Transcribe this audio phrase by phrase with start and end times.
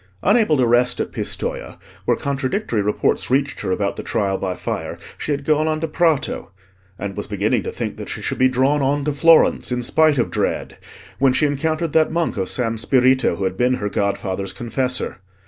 [0.23, 4.97] Unable to rest at Pistoja, where contradictory reports reached her about the Trial by Fire,
[5.15, 6.49] she had gone on to Prato;
[6.97, 10.17] and was beginning to think that she should be drawn on to Florence in spite
[10.17, 10.79] of dread,
[11.19, 15.19] when she encountered that monk of San Spirito who had been her godfather's confessor.